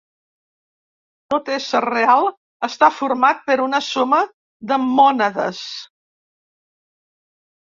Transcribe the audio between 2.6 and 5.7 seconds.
està format per una suma de mònades.